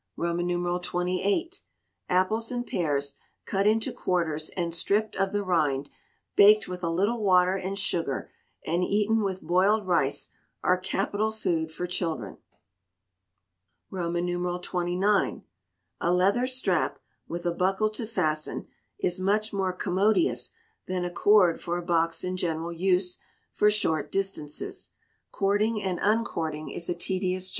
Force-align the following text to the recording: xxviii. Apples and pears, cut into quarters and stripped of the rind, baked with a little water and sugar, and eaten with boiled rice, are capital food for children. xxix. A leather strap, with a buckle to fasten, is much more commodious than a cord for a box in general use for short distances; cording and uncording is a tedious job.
xxviii. 0.19 1.49
Apples 2.09 2.51
and 2.51 2.65
pears, 2.65 3.17
cut 3.45 3.67
into 3.67 3.91
quarters 3.93 4.49
and 4.57 4.73
stripped 4.73 5.15
of 5.15 5.31
the 5.31 5.43
rind, 5.43 5.91
baked 6.35 6.67
with 6.67 6.83
a 6.83 6.89
little 6.89 7.21
water 7.21 7.55
and 7.55 7.77
sugar, 7.77 8.31
and 8.65 8.83
eaten 8.83 9.21
with 9.23 9.43
boiled 9.43 9.85
rice, 9.85 10.29
are 10.63 10.75
capital 10.79 11.29
food 11.31 11.71
for 11.71 11.85
children. 11.85 12.39
xxix. 13.91 15.41
A 15.99 16.11
leather 16.11 16.47
strap, 16.47 16.97
with 17.27 17.45
a 17.45 17.51
buckle 17.53 17.91
to 17.91 18.07
fasten, 18.07 18.65
is 18.97 19.19
much 19.19 19.53
more 19.53 19.71
commodious 19.71 20.53
than 20.87 21.05
a 21.05 21.11
cord 21.11 21.61
for 21.61 21.77
a 21.77 21.85
box 21.85 22.23
in 22.23 22.37
general 22.37 22.73
use 22.73 23.19
for 23.53 23.69
short 23.69 24.11
distances; 24.11 24.89
cording 25.31 25.79
and 25.79 25.99
uncording 25.99 26.75
is 26.75 26.89
a 26.89 26.95
tedious 26.95 27.49
job. 27.49 27.49